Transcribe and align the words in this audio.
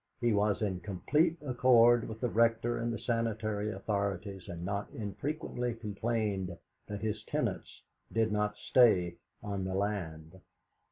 He 0.19 0.33
was 0.33 0.63
in 0.63 0.79
complete 0.79 1.37
accord 1.45 2.09
with 2.09 2.21
the 2.21 2.27
Rector 2.29 2.79
and 2.79 2.91
the 2.91 2.97
sanitary 2.97 3.71
authorities, 3.71 4.49
and 4.49 4.65
not 4.65 4.89
infrequently 4.95 5.75
complained 5.75 6.57
that 6.87 7.01
his 7.01 7.21
tenants 7.23 7.83
did 8.11 8.31
not 8.31 8.57
stay 8.57 9.17
on 9.43 9.63
the 9.63 9.75
land. 9.75 10.41